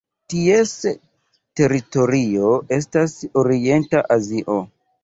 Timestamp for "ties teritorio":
0.33-2.51